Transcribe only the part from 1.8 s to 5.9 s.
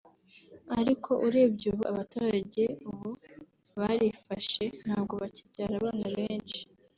abaturage ubu barifashe ntabwo bakibyara